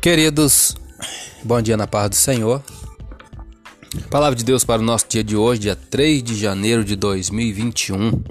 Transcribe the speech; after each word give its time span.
Queridos, 0.00 0.74
bom 1.44 1.60
dia 1.60 1.76
na 1.76 1.86
paz 1.86 2.08
do 2.08 2.16
Senhor. 2.16 2.62
Palavra 4.08 4.34
de 4.34 4.42
Deus 4.42 4.64
para 4.64 4.80
o 4.80 4.84
nosso 4.84 5.04
dia 5.06 5.22
de 5.22 5.36
hoje, 5.36 5.60
dia 5.60 5.76
3 5.76 6.22
de 6.22 6.36
janeiro 6.36 6.82
de 6.82 6.96
2021. 6.96 8.24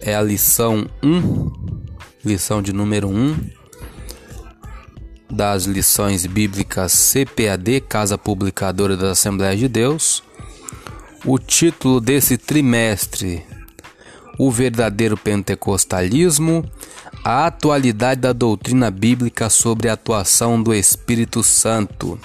É 0.00 0.14
a 0.14 0.22
lição 0.22 0.88
1, 1.02 1.50
lição 2.24 2.62
de 2.62 2.72
número 2.72 3.08
1 3.08 3.36
das 5.28 5.64
lições 5.64 6.24
bíblicas 6.26 6.92
CPAD, 6.92 7.80
Casa 7.80 8.16
Publicadora 8.16 8.96
da 8.96 9.10
Assembleia 9.10 9.56
de 9.56 9.66
Deus. 9.66 10.22
O 11.24 11.40
título 11.40 12.00
desse 12.00 12.38
trimestre: 12.38 13.44
O 14.38 14.48
verdadeiro 14.52 15.16
pentecostalismo 15.16 16.64
a 17.24 17.46
atualidade 17.46 18.20
da 18.20 18.32
doutrina 18.32 18.90
bíblica 18.90 19.50
sobre 19.50 19.88
a 19.88 19.94
atuação 19.94 20.62
do 20.62 20.72
Espírito 20.72 21.42
Santo. 21.42 22.18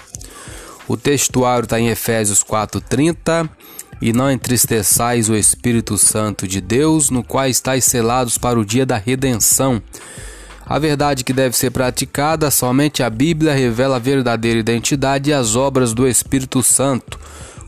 O 0.88 0.98
textuário 0.98 1.64
está 1.64 1.80
em 1.80 1.90
Efésios 1.90 2.44
4:30 2.44 3.50
e 4.02 4.12
não 4.12 4.32
entristeçais 4.32 5.30
o 5.30 5.36
Espírito 5.36 5.98
Santo 5.98 6.48
de 6.48 6.60
Deus, 6.60 7.10
no 7.10 7.24
qual 7.24 7.48
estáis 7.48 7.86
selados 7.86 8.38
para 8.38 8.60
o 8.60 8.66
dia 8.66 8.86
da 8.86 8.98
redenção. 8.98 9.82
A 10.66 10.80
verdade 10.80 11.24
que 11.24 11.34
deve 11.34 11.56
ser 11.56 11.72
praticada, 11.72 12.50
somente 12.50 13.04
a 13.04 13.10
Bíblia 13.10 13.54
revela 13.54 13.98
a 13.98 14.00
verdadeira 14.00 14.60
identidade 14.60 15.30
e 15.30 15.34
as 15.34 15.56
obras 15.56 15.94
do 15.94 16.08
Espírito 16.08 16.64
Santo, 16.64 17.20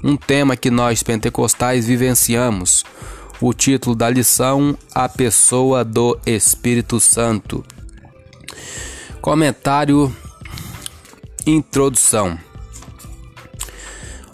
um 0.03 0.16
tema 0.16 0.55
que 0.55 0.72
nós 0.72 1.03
pentecostais 1.03 1.86
vivenciamos 1.86 2.84
o 3.43 3.53
título 3.53 3.93
da 3.93 4.09
lição: 4.09 4.77
A 4.95 5.09
Pessoa 5.09 5.83
do 5.83 6.17
Espírito 6.25 6.97
Santo. 6.99 7.63
Comentário 9.21 10.16
Introdução. 11.45 12.39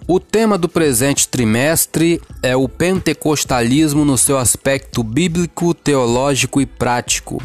O 0.07 0.19
tema 0.19 0.59
do 0.59 0.69
presente 0.69 1.27
trimestre 1.27 2.21
é 2.41 2.55
o 2.55 2.69
pentecostalismo 2.69 4.05
no 4.05 4.17
seu 4.17 4.37
aspecto 4.37 5.03
bíblico, 5.03 5.73
teológico 5.73 6.61
e 6.61 6.67
prático. 6.67 7.41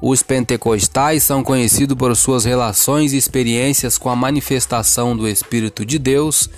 Os 0.00 0.22
pentecostais 0.22 1.22
são 1.22 1.42
conhecidos 1.42 1.96
por 1.96 2.14
suas 2.16 2.44
relações 2.44 3.12
e 3.12 3.18
experiências 3.18 3.98
com 3.98 4.08
a 4.08 4.16
manifestação 4.16 5.14
do 5.16 5.28
Espírito 5.28 5.84
de 5.84 5.98
Deus 5.98 6.48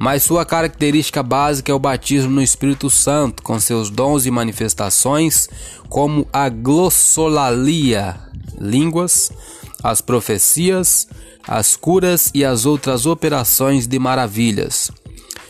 mas 0.00 0.22
sua 0.22 0.46
característica 0.46 1.22
básica 1.22 1.70
é 1.70 1.74
o 1.74 1.78
batismo 1.78 2.30
no 2.30 2.42
Espírito 2.42 2.88
Santo, 2.88 3.42
com 3.42 3.60
seus 3.60 3.90
dons 3.90 4.24
e 4.24 4.30
manifestações, 4.30 5.46
como 5.90 6.26
a 6.32 6.48
glossolalia, 6.48 8.18
línguas, 8.58 9.30
as 9.82 10.00
profecias, 10.00 11.06
as 11.46 11.76
curas 11.76 12.30
e 12.32 12.42
as 12.42 12.64
outras 12.64 13.04
operações 13.04 13.86
de 13.86 13.98
maravilhas. 13.98 14.90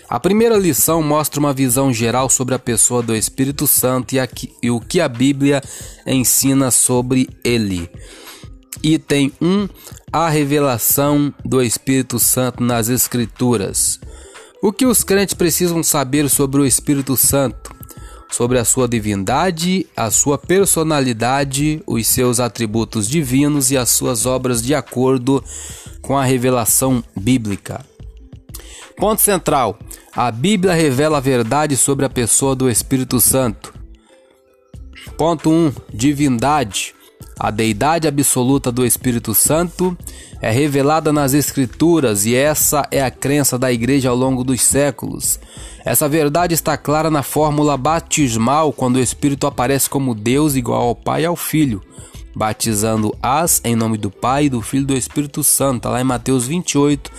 A 0.08 0.18
primeira 0.18 0.56
lição 0.56 1.00
mostra 1.00 1.38
uma 1.38 1.52
visão 1.52 1.92
geral 1.92 2.28
sobre 2.28 2.52
a 2.52 2.58
pessoa 2.58 3.04
do 3.04 3.14
Espírito 3.14 3.68
Santo 3.68 4.16
e, 4.16 4.18
aqui, 4.18 4.52
e 4.60 4.68
o 4.68 4.80
que 4.80 5.00
a 5.00 5.08
Bíblia 5.08 5.62
ensina 6.04 6.72
sobre 6.72 7.28
ele. 7.44 7.88
Item 8.82 9.32
1: 9.40 9.68
A 10.12 10.28
revelação 10.28 11.32
do 11.44 11.62
Espírito 11.62 12.18
Santo 12.18 12.64
nas 12.64 12.88
Escrituras. 12.88 14.00
O 14.62 14.72
que 14.72 14.84
os 14.84 15.02
crentes 15.02 15.32
precisam 15.32 15.82
saber 15.82 16.28
sobre 16.28 16.60
o 16.60 16.66
Espírito 16.66 17.16
Santo? 17.16 17.74
Sobre 18.30 18.58
a 18.58 18.64
sua 18.64 18.86
divindade, 18.86 19.86
a 19.96 20.10
sua 20.10 20.36
personalidade, 20.36 21.82
os 21.86 22.06
seus 22.06 22.38
atributos 22.38 23.08
divinos 23.08 23.70
e 23.70 23.78
as 23.78 23.88
suas 23.88 24.26
obras 24.26 24.62
de 24.62 24.74
acordo 24.74 25.42
com 26.02 26.16
a 26.16 26.24
revelação 26.24 27.02
bíblica. 27.18 27.84
Ponto 28.98 29.22
central: 29.22 29.78
a 30.14 30.30
Bíblia 30.30 30.74
revela 30.74 31.16
a 31.16 31.22
verdade 31.22 31.74
sobre 31.74 32.04
a 32.04 32.10
pessoa 32.10 32.54
do 32.54 32.68
Espírito 32.68 33.18
Santo. 33.18 33.72
Ponto 35.16 35.48
1: 35.48 35.54
um, 35.54 35.72
Divindade. 35.92 36.94
A 37.38 37.50
deidade 37.50 38.06
absoluta 38.06 38.70
do 38.70 38.84
Espírito 38.84 39.34
Santo 39.34 39.96
é 40.40 40.50
revelada 40.50 41.12
nas 41.12 41.34
Escrituras 41.34 42.24
e 42.24 42.34
essa 42.34 42.86
é 42.90 43.02
a 43.02 43.10
crença 43.10 43.58
da 43.58 43.70
Igreja 43.70 44.08
ao 44.08 44.16
longo 44.16 44.42
dos 44.42 44.62
séculos. 44.62 45.38
Essa 45.84 46.08
verdade 46.08 46.54
está 46.54 46.76
clara 46.76 47.10
na 47.10 47.22
fórmula 47.22 47.76
batismal 47.76 48.72
quando 48.72 48.96
o 48.96 49.00
Espírito 49.00 49.46
aparece 49.46 49.88
como 49.88 50.14
Deus 50.14 50.56
igual 50.56 50.82
ao 50.88 50.94
Pai 50.94 51.22
e 51.22 51.26
ao 51.26 51.36
Filho, 51.36 51.82
batizando-as 52.34 53.60
em 53.64 53.76
nome 53.76 53.98
do 53.98 54.10
Pai, 54.10 54.48
do 54.48 54.62
Filho 54.62 54.82
e 54.82 54.86
do 54.86 54.96
Espírito 54.96 55.44
Santo, 55.44 55.76
está 55.78 55.90
lá 55.90 56.00
em 56.00 56.04
Mateus 56.04 56.46
28, 56.46 57.10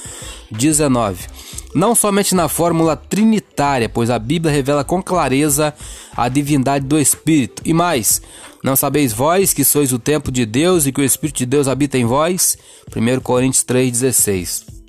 19. 0.52 1.28
Não 1.74 1.96
somente 1.96 2.36
na 2.36 2.50
fórmula 2.50 2.98
trinitária, 2.98 3.88
pois 3.88 4.10
a 4.10 4.20
Bíblia 4.20 4.54
revela 4.54 4.84
com 4.84 5.02
clareza 5.02 5.74
a 6.16 6.28
divindade 6.28 6.86
do 6.86 7.00
Espírito. 7.00 7.62
E 7.66 7.74
mais, 7.74 8.22
não 8.64 8.76
sabeis 8.76 9.12
vós 9.12 9.54
que 9.54 9.64
sois 9.64 9.92
o 9.92 10.00
templo 10.00 10.32
de 10.32 10.46
Deus 10.46 10.86
e 10.86 10.92
que 10.92 11.02
o 11.02 11.04
Espírito 11.04 11.38
de 11.38 11.46
Deus 11.46 11.68
habita 11.68 11.98
em 11.98 12.06
vós? 12.06 12.58
1 12.96 13.20
Coríntios 13.22 13.64
3,16. 13.64 14.82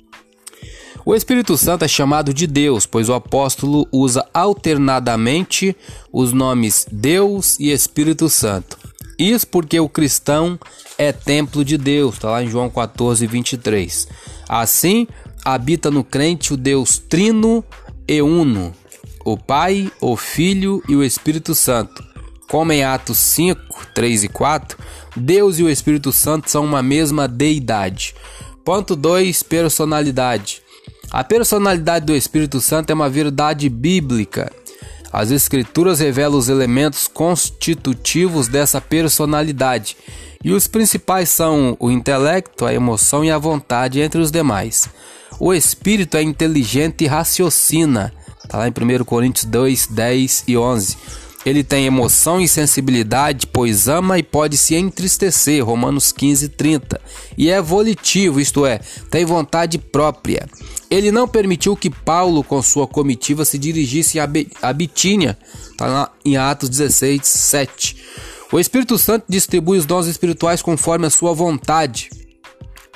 O 1.05 1.13
Espírito 1.13 1.57
Santo 1.57 1.83
é 1.83 1.87
chamado 1.87 2.33
de 2.33 2.47
Deus, 2.47 2.85
pois 2.85 3.09
o 3.09 3.13
apóstolo 3.13 3.85
usa 3.91 4.25
alternadamente 4.33 5.75
os 6.13 6.31
nomes 6.31 6.85
Deus 6.89 7.59
e 7.59 7.71
Espírito 7.71 8.29
Santo. 8.29 8.77
Isso 9.19 9.45
porque 9.47 9.79
o 9.79 9.89
cristão 9.89 10.57
é 10.97 11.11
templo 11.11 11.65
de 11.65 11.77
Deus, 11.77 12.15
está 12.15 12.29
lá 12.29 12.43
em 12.43 12.49
João 12.49 12.69
14, 12.69 13.27
23. 13.27 14.07
Assim, 14.47 15.07
habita 15.43 15.91
no 15.91 16.03
crente 16.03 16.53
o 16.53 16.57
Deus 16.57 16.97
Trino 16.97 17.63
e 18.07 18.21
Uno, 18.21 18.73
o 19.25 19.37
Pai, 19.37 19.91
o 19.99 20.15
Filho 20.15 20.81
e 20.87 20.95
o 20.95 21.03
Espírito 21.03 21.53
Santo. 21.53 22.12
Como 22.53 22.71
em 22.71 22.83
Atos 22.83 23.17
5, 23.17 23.87
3 23.95 24.25
e 24.25 24.27
4, 24.27 24.77
Deus 25.15 25.57
e 25.57 25.63
o 25.63 25.69
Espírito 25.71 26.11
Santo 26.11 26.51
são 26.51 26.63
uma 26.63 26.83
mesma 26.83 27.27
deidade. 27.27 28.13
Ponto 28.63 28.95
2: 28.95 29.41
Personalidade. 29.41 30.61
A 31.09 31.23
personalidade 31.23 32.05
do 32.05 32.15
Espírito 32.15 32.61
Santo 32.61 32.91
é 32.91 32.93
uma 32.93 33.09
verdade 33.09 33.67
bíblica. 33.69 34.51
As 35.11 35.31
Escrituras 35.31 35.99
revelam 35.99 36.37
os 36.37 36.47
elementos 36.47 37.07
constitutivos 37.07 38.47
dessa 38.47 38.79
personalidade, 38.79 39.97
e 40.43 40.51
os 40.51 40.67
principais 40.67 41.29
são 41.29 41.75
o 41.79 41.89
intelecto, 41.89 42.67
a 42.67 42.73
emoção 42.73 43.25
e 43.25 43.31
a 43.31 43.37
vontade, 43.39 43.99
entre 43.99 44.21
os 44.21 44.29
demais. 44.29 44.87
O 45.39 45.55
espírito 45.55 46.17
é 46.17 46.21
inteligente 46.21 47.03
e 47.03 47.07
raciocina. 47.07 48.13
Está 48.43 48.59
lá 48.59 48.67
em 48.67 48.71
1 48.71 49.03
Coríntios 49.05 49.45
2, 49.45 49.87
10 49.87 50.43
e 50.47 50.55
11. 50.55 50.97
Ele 51.45 51.63
tem 51.63 51.85
emoção 51.85 52.39
e 52.39 52.47
sensibilidade, 52.47 53.47
pois 53.47 53.87
ama 53.87 54.17
e 54.17 54.23
pode 54.23 54.57
se 54.57 54.75
entristecer. 54.75 55.63
Romanos 55.63 56.11
15, 56.11 56.49
30. 56.49 57.01
E 57.37 57.49
é 57.49 57.61
volitivo, 57.61 58.39
isto 58.39 58.65
é, 58.65 58.79
tem 59.11 59.25
vontade 59.25 59.77
própria. 59.77 60.47
Ele 60.89 61.11
não 61.11 61.27
permitiu 61.27 61.75
que 61.75 61.89
Paulo, 61.89 62.43
com 62.43 62.61
sua 62.61 62.87
comitiva, 62.87 63.43
se 63.43 63.57
dirigisse 63.57 64.19
a 64.19 64.73
Bitínia. 64.73 65.37
Está 65.71 66.11
em 66.23 66.37
Atos 66.37 66.69
16, 66.69 67.25
7. 67.25 67.97
O 68.51 68.59
Espírito 68.59 68.97
Santo 68.97 69.25
distribui 69.27 69.79
os 69.79 69.85
dons 69.85 70.05
espirituais 70.07 70.61
conforme 70.61 71.07
a 71.07 71.09
sua 71.09 71.33
vontade 71.33 72.09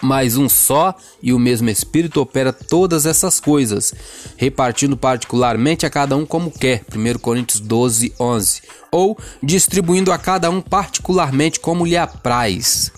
mas 0.01 0.37
um 0.37 0.47
só 0.47 0.95
e 1.21 1.33
o 1.33 1.39
mesmo 1.39 1.69
Espírito 1.69 2.21
opera 2.21 2.53
todas 2.53 3.05
essas 3.05 3.39
coisas, 3.39 3.93
repartindo 4.35 4.95
particularmente 4.95 5.85
a 5.85 5.89
cada 5.89 6.15
um 6.15 6.25
como 6.25 6.51
quer, 6.51 6.83
1 6.93 7.19
Coríntios 7.19 7.59
12, 7.59 8.13
11, 8.19 8.61
ou 8.91 9.17
distribuindo 9.41 10.11
a 10.11 10.17
cada 10.17 10.49
um 10.49 10.61
particularmente 10.61 11.59
como 11.59 11.85
lhe 11.85 11.97
apraz. 11.97 12.91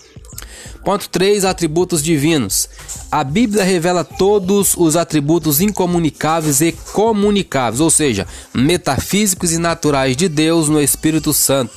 Ponto 0.84 1.10
3. 1.10 1.44
Atributos 1.44 2.02
divinos. 2.02 2.68
A 3.12 3.22
Bíblia 3.22 3.64
revela 3.64 4.02
todos 4.02 4.74
os 4.76 4.96
atributos 4.96 5.60
incomunicáveis 5.60 6.62
e 6.62 6.72
comunicáveis, 6.72 7.80
ou 7.80 7.90
seja, 7.90 8.26
metafísicos 8.54 9.52
e 9.52 9.58
naturais 9.58 10.16
de 10.16 10.28
Deus 10.28 10.68
no 10.68 10.80
Espírito 10.80 11.34
Santo 11.34 11.72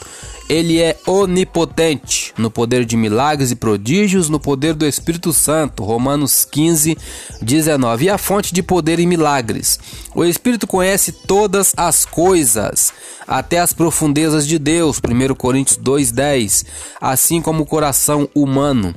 ele 0.50 0.81
é 0.81 0.98
onipotente 1.07 2.34
no 2.38 2.51
poder 2.51 2.86
de 2.86 2.98
milagres 2.98 3.51
e 3.51 3.56
prodígios, 3.56 4.30
no 4.30 4.40
poder 4.40 4.74
do 4.74 4.86
Espírito 4.86 5.31
Santo. 5.31 5.84
Romanos 5.84 6.45
15, 6.45 6.98
19. 7.42 8.06
E 8.06 8.10
a 8.10 8.18
fonte 8.18 8.54
de 8.54 8.62
poder 8.62 9.00
e 9.00 9.06
milagres. 9.06 9.80
O 10.13 10.24
Espírito 10.24 10.68
conhece 10.68 11.12
todas 11.12 11.74
as 11.78 12.06
coisas, 12.06 12.94
até 13.28 13.60
as 13.60 13.74
profundezas 13.74 14.45
de 14.45 14.60
Deus. 14.60 15.00
1 15.00 15.34
Coríntios 15.36 15.78
2, 15.78 16.12
10. 16.12 16.66
Assim 17.00 17.42
como 17.42 17.63
o 17.63 17.68
coração 17.68 18.30
humano. 18.36 18.94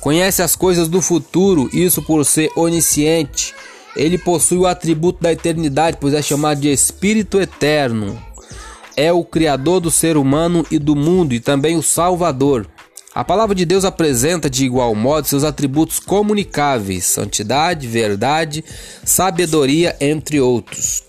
Conhece 0.00 0.42
as 0.42 0.56
coisas 0.56 0.88
do 0.88 1.00
futuro, 1.00 1.68
isso 1.72 2.02
por 2.02 2.24
ser 2.24 2.50
onisciente. 2.56 3.54
Ele 3.94 4.16
possui 4.16 4.58
o 4.58 4.66
atributo 4.66 5.22
da 5.22 5.32
eternidade, 5.32 5.98
pois 6.00 6.14
é 6.14 6.22
chamado 6.22 6.60
de 6.60 6.72
Espírito 6.72 7.40
Eterno 7.40 8.31
é 8.96 9.12
o 9.12 9.24
Criador 9.24 9.80
do 9.80 9.90
ser 9.90 10.16
humano 10.16 10.64
e 10.70 10.78
do 10.78 10.94
mundo 10.94 11.34
e 11.34 11.40
também 11.40 11.76
o 11.76 11.82
Salvador. 11.82 12.66
A 13.14 13.22
palavra 13.22 13.54
de 13.54 13.66
Deus 13.66 13.84
apresenta 13.84 14.48
de 14.48 14.64
igual 14.64 14.94
modo 14.94 15.28
seus 15.28 15.44
atributos 15.44 15.98
comunicáveis: 15.98 17.04
santidade, 17.04 17.86
verdade, 17.86 18.64
sabedoria, 19.04 19.96
entre 20.00 20.40
outros. 20.40 21.02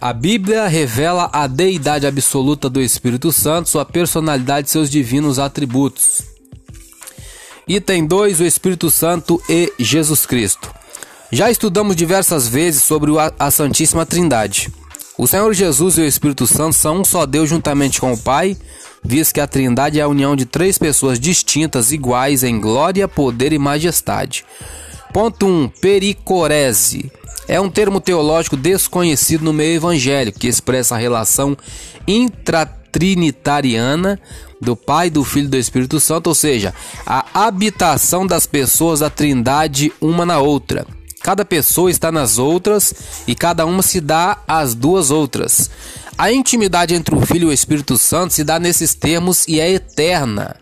A 0.00 0.12
Bíblia 0.12 0.66
revela 0.66 1.30
a 1.32 1.46
deidade 1.46 2.06
absoluta 2.06 2.68
do 2.68 2.80
Espírito 2.80 3.32
Santo, 3.32 3.68
sua 3.68 3.84
personalidade 3.84 4.68
e 4.68 4.70
seus 4.70 4.90
divinos 4.90 5.38
atributos. 5.38 6.22
Item 7.66 8.06
2: 8.06 8.40
O 8.40 8.44
Espírito 8.44 8.90
Santo 8.90 9.42
e 9.48 9.72
Jesus 9.78 10.26
Cristo. 10.26 10.83
Já 11.32 11.50
estudamos 11.50 11.96
diversas 11.96 12.46
vezes 12.46 12.82
sobre 12.82 13.10
a 13.38 13.50
Santíssima 13.50 14.04
Trindade. 14.06 14.70
O 15.16 15.26
Senhor 15.26 15.54
Jesus 15.54 15.96
e 15.96 16.02
o 16.02 16.06
Espírito 16.06 16.46
Santo 16.46 16.74
são 16.74 17.00
um 17.00 17.04
só 17.04 17.24
Deus 17.24 17.48
juntamente 17.48 17.98
com 18.00 18.12
o 18.12 18.18
Pai, 18.18 18.56
visto 19.02 19.32
que 19.34 19.40
a 19.40 19.46
Trindade 19.46 20.00
é 20.00 20.02
a 20.02 20.08
união 20.08 20.34
de 20.34 20.44
três 20.44 20.76
pessoas 20.76 21.20
distintas, 21.20 21.92
iguais 21.92 22.42
em 22.42 22.60
glória, 22.60 23.08
poder 23.08 23.52
e 23.52 23.58
majestade. 23.58 24.44
Ponto 25.12 25.46
1. 25.46 25.48
Um, 25.48 25.68
pericorese. 25.68 27.12
É 27.46 27.60
um 27.60 27.70
termo 27.70 28.00
teológico 28.00 28.56
desconhecido 28.56 29.44
no 29.44 29.52
meio 29.52 29.76
evangélico 29.76 30.40
que 30.40 30.48
expressa 30.48 30.94
a 30.94 30.98
relação 30.98 31.54
intratrinitariana 32.08 34.18
do 34.60 34.74
Pai, 34.74 35.10
do 35.10 35.22
Filho 35.22 35.46
e 35.46 35.50
do 35.50 35.56
Espírito 35.56 36.00
Santo, 36.00 36.26
ou 36.28 36.34
seja, 36.34 36.74
a 37.06 37.46
habitação 37.46 38.26
das 38.26 38.46
pessoas 38.46 38.98
da 39.00 39.10
Trindade 39.10 39.92
uma 40.00 40.26
na 40.26 40.40
outra. 40.40 40.84
Cada 41.24 41.42
pessoa 41.42 41.90
está 41.90 42.12
nas 42.12 42.36
outras 42.36 42.92
e 43.26 43.34
cada 43.34 43.64
uma 43.64 43.80
se 43.80 43.98
dá 43.98 44.36
às 44.46 44.74
duas 44.74 45.10
outras. 45.10 45.70
A 46.18 46.30
intimidade 46.30 46.94
entre 46.94 47.14
o 47.14 47.24
Filho 47.24 47.44
e 47.44 47.50
o 47.50 47.52
Espírito 47.52 47.96
Santo 47.96 48.34
se 48.34 48.44
dá 48.44 48.58
nesses 48.58 48.94
termos 48.94 49.48
e 49.48 49.58
é 49.58 49.70
eterna. 49.70 50.54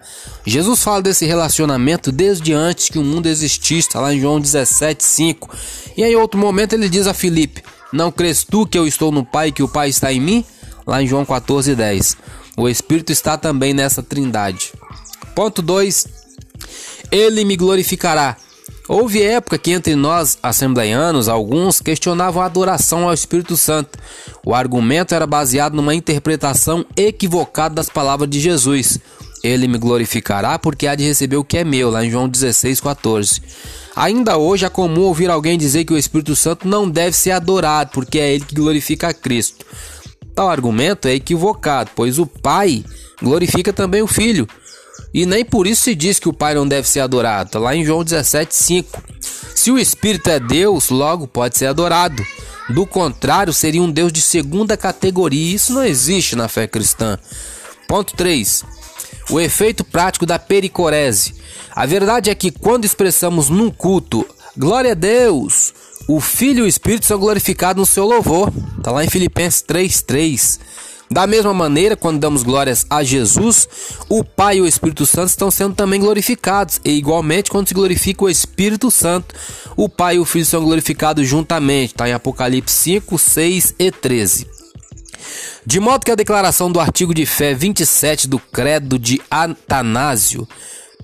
Jesus 0.46 0.80
fala 0.80 1.02
desse 1.02 1.26
relacionamento 1.26 2.12
desde 2.12 2.52
antes 2.52 2.88
que 2.88 2.98
o 3.00 3.02
mundo 3.02 3.26
existisse, 3.26 3.88
está 3.88 4.00
lá 4.00 4.14
em 4.14 4.20
João 4.20 4.40
17,5. 4.40 5.50
E 5.96 6.04
em 6.04 6.14
outro 6.14 6.38
momento 6.38 6.74
ele 6.74 6.88
diz 6.88 7.08
a 7.08 7.12
Filipe: 7.12 7.64
Não 7.92 8.12
crês 8.12 8.44
tu 8.44 8.64
que 8.64 8.78
eu 8.78 8.86
estou 8.86 9.10
no 9.10 9.24
Pai 9.24 9.48
e 9.48 9.52
que 9.52 9.64
o 9.64 9.68
Pai 9.68 9.88
está 9.88 10.12
em 10.12 10.20
mim? 10.20 10.44
Lá 10.86 11.02
em 11.02 11.08
João 11.08 11.26
14,10. 11.26 12.16
O 12.56 12.68
Espírito 12.68 13.10
está 13.10 13.36
também 13.36 13.74
nessa 13.74 14.00
trindade. 14.00 14.72
Ponto 15.34 15.60
2. 15.60 16.06
Ele 17.10 17.44
me 17.44 17.56
glorificará. 17.56 18.36
Houve 18.94 19.22
época 19.22 19.56
que 19.56 19.70
entre 19.70 19.96
nós, 19.96 20.36
assembleianos, 20.42 21.26
alguns 21.26 21.80
questionavam 21.80 22.42
a 22.42 22.44
adoração 22.44 23.08
ao 23.08 23.14
Espírito 23.14 23.56
Santo. 23.56 23.98
O 24.44 24.54
argumento 24.54 25.14
era 25.14 25.26
baseado 25.26 25.72
numa 25.72 25.94
interpretação 25.94 26.84
equivocada 26.94 27.74
das 27.74 27.88
palavras 27.88 28.28
de 28.28 28.38
Jesus. 28.38 28.98
Ele 29.42 29.66
me 29.66 29.78
glorificará 29.78 30.58
porque 30.58 30.86
há 30.86 30.94
de 30.94 31.04
receber 31.04 31.38
o 31.38 31.44
que 31.44 31.56
é 31.56 31.64
meu, 31.64 31.88
lá 31.88 32.04
em 32.04 32.10
João 32.10 32.28
16, 32.28 32.82
14. 32.82 33.40
Ainda 33.96 34.36
hoje 34.36 34.66
é 34.66 34.68
comum 34.68 35.04
ouvir 35.04 35.30
alguém 35.30 35.56
dizer 35.56 35.86
que 35.86 35.94
o 35.94 35.98
Espírito 35.98 36.36
Santo 36.36 36.68
não 36.68 36.86
deve 36.86 37.16
ser 37.16 37.30
adorado, 37.30 37.92
porque 37.94 38.18
é 38.18 38.34
ele 38.34 38.44
que 38.44 38.54
glorifica 38.54 39.08
a 39.08 39.14
Cristo. 39.14 39.64
Tal 40.34 40.50
argumento 40.50 41.08
é 41.08 41.14
equivocado, 41.14 41.90
pois 41.96 42.18
o 42.18 42.26
Pai 42.26 42.84
glorifica 43.22 43.72
também 43.72 44.02
o 44.02 44.06
Filho. 44.06 44.46
E 45.12 45.26
nem 45.26 45.44
por 45.44 45.66
isso 45.66 45.82
se 45.82 45.94
diz 45.94 46.18
que 46.18 46.28
o 46.28 46.32
Pai 46.32 46.54
não 46.54 46.66
deve 46.66 46.88
ser 46.88 47.00
adorado. 47.00 47.50
Tá 47.50 47.58
lá 47.58 47.76
em 47.76 47.84
João 47.84 48.04
17,5. 48.04 48.86
Se 49.54 49.70
o 49.70 49.78
Espírito 49.78 50.30
é 50.30 50.40
Deus, 50.40 50.88
logo 50.88 51.26
pode 51.26 51.58
ser 51.58 51.66
adorado. 51.66 52.24
Do 52.70 52.86
contrário, 52.86 53.52
seria 53.52 53.82
um 53.82 53.90
Deus 53.90 54.12
de 54.12 54.22
segunda 54.22 54.76
categoria. 54.76 55.54
Isso 55.54 55.72
não 55.72 55.84
existe 55.84 56.34
na 56.34 56.48
fé 56.48 56.66
cristã. 56.66 57.18
Ponto 57.86 58.14
3. 58.16 58.64
O 59.30 59.38
efeito 59.38 59.84
prático 59.84 60.24
da 60.24 60.38
pericorese. 60.38 61.34
A 61.74 61.84
verdade 61.84 62.30
é 62.30 62.34
que 62.34 62.50
quando 62.50 62.84
expressamos 62.84 63.48
num 63.48 63.70
culto, 63.70 64.26
glória 64.56 64.92
a 64.92 64.94
Deus, 64.94 65.74
o 66.08 66.20
Filho 66.20 66.60
e 66.60 66.62
o 66.62 66.66
Espírito 66.66 67.06
são 67.06 67.18
glorificados 67.18 67.80
no 67.80 67.86
seu 67.86 68.06
louvor. 68.06 68.52
Está 68.78 68.90
lá 68.90 69.04
em 69.04 69.10
Filipenses 69.10 69.62
3,3. 69.62 70.58
Da 71.12 71.26
mesma 71.26 71.52
maneira, 71.52 71.94
quando 71.94 72.18
damos 72.18 72.42
glórias 72.42 72.86
a 72.88 73.02
Jesus, 73.02 73.68
o 74.08 74.24
Pai 74.24 74.56
e 74.56 74.60
o 74.62 74.66
Espírito 74.66 75.04
Santo 75.04 75.28
estão 75.28 75.50
sendo 75.50 75.74
também 75.74 76.00
glorificados. 76.00 76.80
E 76.82 76.92
igualmente, 76.92 77.50
quando 77.50 77.68
se 77.68 77.74
glorifica 77.74 78.24
o 78.24 78.30
Espírito 78.30 78.90
Santo, 78.90 79.34
o 79.76 79.90
Pai 79.90 80.16
e 80.16 80.18
o 80.18 80.24
Filho 80.24 80.46
são 80.46 80.64
glorificados 80.64 81.28
juntamente. 81.28 81.92
Está 81.92 82.08
em 82.08 82.14
Apocalipse 82.14 82.74
5, 82.74 83.18
6 83.18 83.74
e 83.78 83.90
13. 83.90 84.46
De 85.66 85.78
modo 85.78 86.02
que 86.02 86.10
a 86.10 86.16
declaração 86.16 86.72
do 86.72 86.80
artigo 86.80 87.12
de 87.12 87.26
fé 87.26 87.52
27 87.52 88.26
do 88.26 88.38
Credo 88.38 88.98
de 88.98 89.20
Atanásio, 89.30 90.48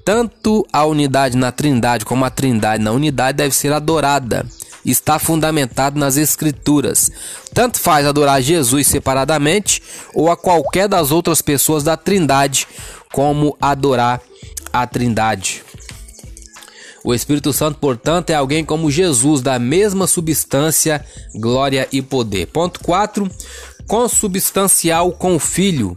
tanto 0.06 0.66
a 0.72 0.86
unidade 0.86 1.36
na 1.36 1.52
Trindade 1.52 2.06
como 2.06 2.24
a 2.24 2.30
Trindade 2.30 2.82
na 2.82 2.92
unidade 2.92 3.36
deve 3.36 3.54
ser 3.54 3.74
adorada 3.74 4.46
está 4.84 5.18
fundamentado 5.18 5.98
nas 5.98 6.16
Escrituras. 6.16 7.10
Tanto 7.52 7.78
faz 7.78 8.06
adorar 8.06 8.40
Jesus 8.42 8.86
separadamente 8.86 9.82
ou 10.14 10.30
a 10.30 10.36
qualquer 10.36 10.88
das 10.88 11.10
outras 11.10 11.42
pessoas 11.42 11.82
da 11.82 11.96
Trindade, 11.96 12.66
como 13.12 13.56
adorar 13.60 14.20
a 14.72 14.86
Trindade. 14.86 15.62
O 17.04 17.14
Espírito 17.14 17.52
Santo, 17.52 17.78
portanto, 17.78 18.30
é 18.30 18.34
alguém 18.34 18.64
como 18.64 18.90
Jesus, 18.90 19.40
da 19.40 19.58
mesma 19.58 20.06
substância, 20.06 21.04
glória 21.34 21.88
e 21.92 22.02
poder. 22.02 22.46
Ponto 22.48 22.80
4. 22.80 23.30
Consubstancial 23.86 25.12
com 25.12 25.36
o 25.36 25.38
Filho. 25.38 25.96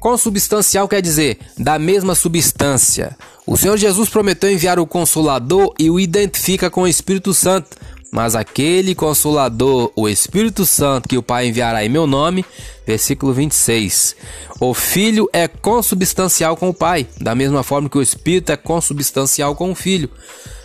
Consubstancial 0.00 0.88
quer 0.88 1.02
dizer 1.02 1.38
da 1.56 1.78
mesma 1.78 2.14
substância. 2.14 3.16
O 3.46 3.56
Senhor 3.56 3.76
Jesus 3.76 4.08
prometeu 4.08 4.50
enviar 4.50 4.78
o 4.78 4.86
Consolador 4.86 5.74
e 5.78 5.90
o 5.90 6.00
identifica 6.00 6.70
com 6.70 6.82
o 6.82 6.88
Espírito 6.88 7.32
Santo. 7.34 7.76
Mas 8.10 8.34
aquele 8.34 8.94
consolador, 8.94 9.92
o 9.94 10.08
Espírito 10.08 10.64
Santo, 10.64 11.08
que 11.08 11.18
o 11.18 11.22
Pai 11.22 11.48
enviará 11.48 11.84
em 11.84 11.88
meu 11.88 12.06
nome, 12.06 12.44
versículo 12.86 13.32
26. 13.34 14.16
O 14.60 14.72
Filho 14.72 15.28
é 15.32 15.46
consubstancial 15.46 16.56
com 16.56 16.70
o 16.70 16.74
Pai, 16.74 17.06
da 17.20 17.34
mesma 17.34 17.62
forma 17.62 17.88
que 17.88 17.98
o 17.98 18.02
Espírito 18.02 18.50
é 18.50 18.56
consubstancial 18.56 19.54
com 19.54 19.70
o 19.70 19.74
Filho. 19.74 20.10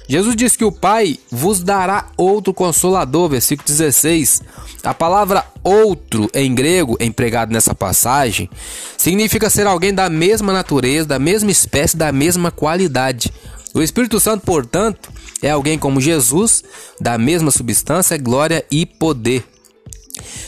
Jesus 0.08 0.36
disse 0.36 0.58
que 0.58 0.66
o 0.66 0.72
Pai 0.72 1.18
vos 1.32 1.62
dará 1.62 2.08
outro 2.18 2.54
consolador, 2.54 3.30
versículo 3.30 3.68
16. 3.68 4.42
A 4.84 4.94
palavra 4.94 5.46
outro 5.64 6.30
em 6.34 6.54
grego, 6.54 6.98
empregado 7.00 7.54
nessa 7.54 7.74
passagem, 7.74 8.50
significa 8.98 9.50
ser 9.50 9.66
alguém 9.66 9.94
da 9.94 10.10
mesma 10.10 10.52
natureza, 10.52 11.08
da 11.08 11.20
mesma 11.20 11.52
espécie, 11.52 11.96
da 11.96 12.12
mesma 12.12 12.52
qualidade. 12.52 13.34
O 13.74 13.82
Espírito 13.82 14.20
Santo, 14.20 14.46
portanto, 14.46 15.12
é 15.42 15.50
alguém 15.50 15.80
como 15.80 16.00
Jesus, 16.00 16.64
da 17.02 17.18
mesma 17.18 17.50
substância, 17.50 18.18
glória 18.18 18.64
e 18.70 18.86
poder. 18.86 19.44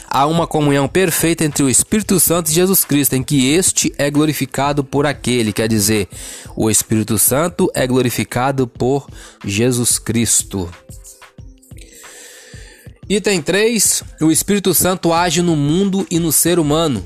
Há 0.08 0.28
uma 0.28 0.46
comunhão 0.46 0.88
perfeita 0.88 1.44
entre 1.44 1.64
o 1.64 1.70
Espírito 1.70 2.20
Santo 2.20 2.50
e 2.50 2.54
Jesus 2.54 2.86
Cristo, 2.86 3.14
em 3.16 3.24
que 3.24 3.52
este 3.52 3.92
é 3.98 4.12
glorificado 4.12 4.84
por 4.84 5.06
aquele, 5.06 5.52
quer 5.52 5.68
dizer, 5.68 6.08
o 6.56 6.70
Espírito 6.70 7.18
Santo 7.18 7.70
é 7.74 7.88
glorificado 7.88 8.68
por 8.68 9.08
Jesus 9.44 9.98
Cristo. 9.98 10.70
Item 13.10 13.42
3: 13.42 14.04
O 14.22 14.32
Espírito 14.32 14.74
Santo 14.74 15.12
age 15.12 15.42
no 15.42 15.56
mundo 15.56 16.06
e 16.10 16.20
no 16.20 16.32
ser 16.32 16.60
humano. 16.60 17.06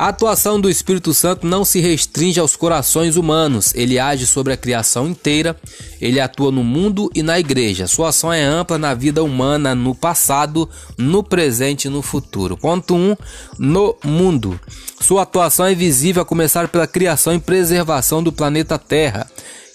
A 0.00 0.08
atuação 0.08 0.58
do 0.58 0.70
Espírito 0.70 1.12
Santo 1.12 1.46
não 1.46 1.62
se 1.62 1.78
restringe 1.78 2.40
aos 2.40 2.56
corações 2.56 3.18
humanos, 3.18 3.74
ele 3.74 3.98
age 3.98 4.26
sobre 4.26 4.50
a 4.50 4.56
criação 4.56 5.06
inteira, 5.06 5.54
ele 6.00 6.18
atua 6.18 6.50
no 6.50 6.64
mundo 6.64 7.10
e 7.14 7.22
na 7.22 7.38
igreja. 7.38 7.86
Sua 7.86 8.08
ação 8.08 8.32
é 8.32 8.42
ampla 8.42 8.78
na 8.78 8.94
vida 8.94 9.22
humana, 9.22 9.74
no 9.74 9.94
passado, 9.94 10.66
no 10.96 11.22
presente 11.22 11.84
e 11.84 11.90
no 11.90 12.00
futuro. 12.00 12.56
Ponto 12.56 12.94
1. 12.94 13.10
Um, 13.10 13.16
no 13.58 13.94
mundo. 14.02 14.58
Sua 15.02 15.24
atuação 15.24 15.66
é 15.66 15.74
visível 15.74 16.22
a 16.22 16.24
começar 16.24 16.68
pela 16.68 16.86
criação 16.86 17.34
e 17.34 17.38
preservação 17.38 18.22
do 18.22 18.32
planeta 18.32 18.78
Terra. 18.78 19.30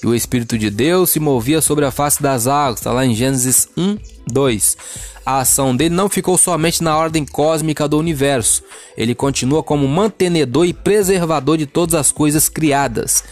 E 0.05 0.07
o 0.07 0.13
Espírito 0.13 0.55
de 0.55 0.69
Deus 0.69 1.09
se 1.09 1.19
movia 1.19 1.63
sobre 1.63 1.83
a 1.83 1.89
face 1.89 2.21
das 2.21 2.45
águas, 2.45 2.79
está 2.79 2.93
lá 2.93 3.03
em 3.03 3.15
Gênesis 3.15 3.67
1, 3.75 3.97
2. 4.27 4.77
A 5.25 5.39
ação 5.39 5.75
dele 5.75 5.95
não 5.95 6.07
ficou 6.07 6.37
somente 6.37 6.83
na 6.83 6.95
ordem 6.95 7.25
cósmica 7.25 7.87
do 7.87 7.97
universo, 7.97 8.61
ele 8.95 9.15
continua 9.15 9.63
como 9.63 9.87
mantenedor 9.87 10.67
e 10.67 10.73
preservador 10.73 11.57
de 11.57 11.65
todas 11.65 11.95
as 11.95 12.11
coisas 12.11 12.47
criadas. 12.47 13.23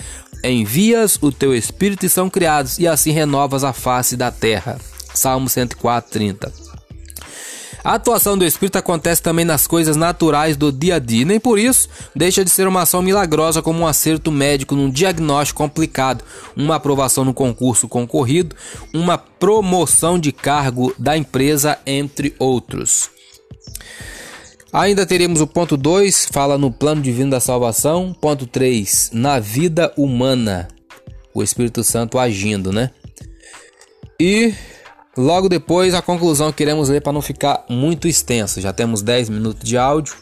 Envias 0.43 1.15
o 1.21 1.31
teu 1.31 1.53
espírito 1.53 2.07
e 2.07 2.09
são 2.09 2.27
criados, 2.27 2.79
e 2.79 2.87
assim 2.87 3.11
renovas 3.11 3.63
a 3.63 3.71
face 3.71 4.17
da 4.17 4.31
terra. 4.31 4.79
Salmo 5.13 5.47
104, 5.47 6.09
30. 6.11 6.62
A 7.83 7.95
atuação 7.95 8.37
do 8.37 8.45
Espírito 8.45 8.77
acontece 8.77 9.21
também 9.21 9.43
nas 9.43 9.67
coisas 9.67 9.97
naturais 9.97 10.55
do 10.55 10.71
dia 10.71 10.95
a 10.95 10.99
dia, 10.99 11.25
nem 11.25 11.39
por 11.39 11.59
isso 11.59 11.89
deixa 12.15 12.43
de 12.43 12.49
ser 12.49 12.65
uma 12.65 12.83
ação 12.83 13.01
milagrosa 13.01 13.61
como 13.61 13.79
um 13.79 13.87
acerto 13.87 14.31
médico 14.31 14.73
num 14.73 14.89
diagnóstico 14.89 15.61
complicado, 15.61 16.23
uma 16.55 16.75
aprovação 16.75 17.25
no 17.25 17.33
concurso 17.33 17.89
concorrido, 17.89 18.55
uma 18.93 19.17
promoção 19.17 20.17
de 20.17 20.31
cargo 20.31 20.95
da 20.97 21.17
empresa, 21.17 21.77
entre 21.85 22.33
outros. 22.39 23.09
Ainda 24.73 25.05
teremos 25.05 25.39
o 25.39 25.45
ponto 25.45 25.77
2, 25.77 26.29
fala 26.31 26.57
no 26.57 26.71
plano 26.71 26.99
divino 26.99 27.29
da 27.29 27.39
salvação. 27.39 28.11
Ponto 28.11 28.47
3, 28.47 29.11
na 29.13 29.39
vida 29.39 29.93
humana. 29.95 30.67
O 31.31 31.43
Espírito 31.43 31.83
Santo 31.83 32.17
agindo, 32.17 32.71
né? 32.71 32.89
E 34.19 34.51
logo 35.17 35.47
depois 35.47 35.93
a 35.93 36.01
conclusão 36.01 36.51
que 36.51 36.57
queremos 36.57 36.89
ler 36.89 37.01
para 37.01 37.13
não 37.13 37.21
ficar 37.21 37.63
muito 37.69 38.07
extensa. 38.07 38.61
Já 38.61 38.73
temos 38.73 39.01
10 39.01 39.29
minutos 39.29 39.67
de 39.67 39.77
áudio. 39.77 40.15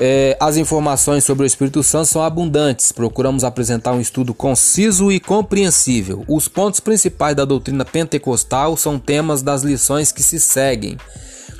É, 0.00 0.36
as 0.38 0.56
informações 0.56 1.24
sobre 1.24 1.44
o 1.44 1.46
Espírito 1.46 1.82
Santo 1.82 2.06
são 2.06 2.22
abundantes. 2.22 2.92
Procuramos 2.92 3.42
apresentar 3.42 3.92
um 3.92 4.00
estudo 4.00 4.32
conciso 4.32 5.10
e 5.10 5.18
compreensível. 5.18 6.24
Os 6.28 6.46
pontos 6.46 6.78
principais 6.78 7.34
da 7.34 7.44
doutrina 7.44 7.84
pentecostal 7.84 8.76
são 8.76 8.98
temas 8.98 9.42
das 9.42 9.62
lições 9.62 10.12
que 10.12 10.22
se 10.22 10.38
seguem. 10.38 10.96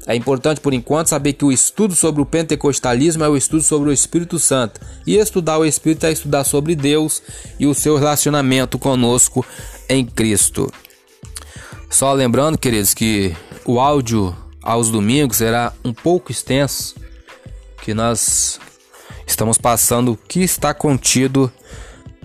É 0.06 0.14
importante, 0.14 0.60
por 0.60 0.72
enquanto, 0.72 1.08
saber 1.08 1.34
que 1.34 1.44
o 1.44 1.52
estudo 1.52 1.94
sobre 1.94 2.22
o 2.22 2.26
pentecostalismo 2.26 3.24
é 3.24 3.28
o 3.28 3.36
estudo 3.36 3.62
sobre 3.62 3.90
o 3.90 3.92
Espírito 3.92 4.38
Santo. 4.38 4.80
E 5.06 5.16
estudar 5.16 5.58
o 5.58 5.66
Espírito 5.66 6.06
é 6.06 6.12
estudar 6.12 6.44
sobre 6.44 6.74
Deus 6.74 7.20
e 7.58 7.66
o 7.66 7.74
seu 7.74 7.98
relacionamento 7.98 8.78
conosco 8.78 9.44
em 9.88 10.06
Cristo. 10.06 10.72
Só 11.90 12.12
lembrando, 12.12 12.58
queridos, 12.58 12.94
que 12.94 13.34
o 13.64 13.80
áudio 13.80 14.36
aos 14.62 14.90
domingos 14.90 15.38
será 15.38 15.72
um 15.84 15.92
pouco 15.92 16.30
extenso 16.30 16.94
que 17.82 17.94
nós 17.94 18.60
estamos 19.26 19.56
passando 19.56 20.12
o 20.12 20.16
que 20.16 20.40
está 20.40 20.74
contido 20.74 21.50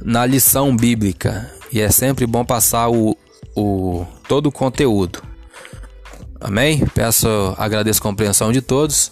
na 0.01 0.25
lição 0.25 0.75
bíblica. 0.75 1.49
E 1.71 1.79
é 1.79 1.89
sempre 1.89 2.27
bom 2.27 2.43
passar 2.43 2.89
o, 2.89 3.17
o 3.55 4.05
todo 4.27 4.47
o 4.47 4.51
conteúdo. 4.51 5.23
Amém? 6.39 6.85
Peço, 6.93 7.27
agradeço 7.57 7.99
a 7.99 8.03
compreensão 8.03 8.51
de 8.51 8.61
todos. 8.61 9.11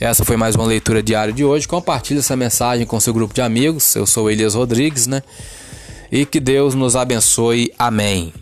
Essa 0.00 0.24
foi 0.24 0.36
mais 0.36 0.54
uma 0.54 0.64
leitura 0.64 1.02
diária 1.02 1.32
de 1.32 1.44
hoje. 1.44 1.68
Compartilhe 1.68 2.20
essa 2.20 2.36
mensagem 2.36 2.86
com 2.86 2.98
seu 2.98 3.12
grupo 3.12 3.34
de 3.34 3.42
amigos. 3.42 3.94
Eu 3.94 4.06
sou 4.06 4.30
Elias 4.30 4.54
Rodrigues, 4.54 5.06
né? 5.06 5.22
E 6.10 6.24
que 6.24 6.40
Deus 6.40 6.74
nos 6.74 6.96
abençoe. 6.96 7.72
Amém. 7.78 8.32